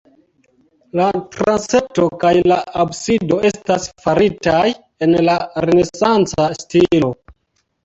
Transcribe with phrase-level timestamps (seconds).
[0.99, 4.65] La transepto kaj la absido estas faritaj
[5.09, 5.39] en la
[5.69, 7.15] renesanca stilo.